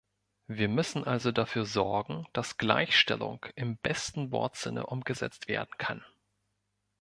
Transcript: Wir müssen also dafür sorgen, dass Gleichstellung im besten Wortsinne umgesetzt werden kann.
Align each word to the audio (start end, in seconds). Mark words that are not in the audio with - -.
Wir 0.47 0.67
müssen 0.67 1.03
also 1.03 1.31
dafür 1.31 1.63
sorgen, 1.63 2.25
dass 2.33 2.57
Gleichstellung 2.57 3.45
im 3.53 3.77
besten 3.77 4.31
Wortsinne 4.31 4.87
umgesetzt 4.87 5.47
werden 5.47 5.69
kann. 5.77 6.03